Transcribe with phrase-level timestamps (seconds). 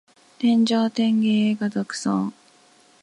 [0.39, 2.33] 天上天下唯我独尊